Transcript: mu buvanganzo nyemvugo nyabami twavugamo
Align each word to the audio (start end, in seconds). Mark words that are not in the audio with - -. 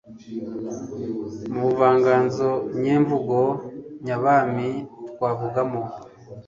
mu 1.51 1.59
buvanganzo 1.65 2.49
nyemvugo 2.81 3.37
nyabami 4.05 4.69
twavugamo 5.09 5.81